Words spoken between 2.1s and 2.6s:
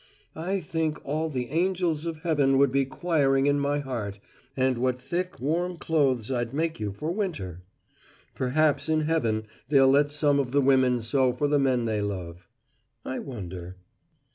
heaven